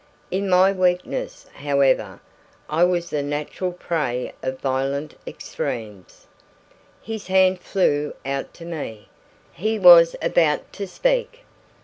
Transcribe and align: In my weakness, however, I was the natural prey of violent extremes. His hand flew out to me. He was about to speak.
In 0.31 0.49
my 0.49 0.71
weakness, 0.71 1.45
however, 1.53 2.21
I 2.67 2.83
was 2.83 3.11
the 3.11 3.21
natural 3.21 3.71
prey 3.71 4.33
of 4.41 4.57
violent 4.59 5.13
extremes. 5.27 6.25
His 7.03 7.27
hand 7.27 7.59
flew 7.59 8.15
out 8.25 8.51
to 8.55 8.65
me. 8.65 9.09
He 9.53 9.77
was 9.77 10.15
about 10.19 10.73
to 10.73 10.87
speak. 10.87 11.43